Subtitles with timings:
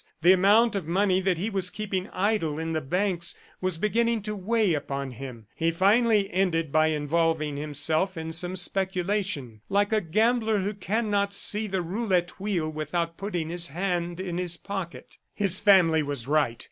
[0.23, 4.35] The amount of money that he was keeping idle in the banks was beginning to
[4.35, 5.45] weigh upon him.
[5.53, 11.67] He finally ended by involving himself in some speculation; like a gambler who cannot see
[11.67, 15.17] the roulette wheel without putting his hand in his pocket.
[15.35, 16.59] His family was right.